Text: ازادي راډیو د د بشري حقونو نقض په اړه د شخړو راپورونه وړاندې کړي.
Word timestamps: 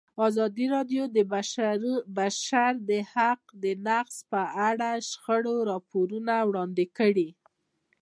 ازادي 0.27 0.65
راډیو 0.75 1.03
د 1.09 1.09
د 1.15 1.17
بشري 2.17 2.99
حقونو 3.11 3.71
نقض 3.87 4.15
په 4.31 4.41
اړه 4.69 4.89
د 4.99 5.01
شخړو 5.09 5.55
راپورونه 5.69 6.33
وړاندې 6.49 6.85
کړي. 6.97 7.29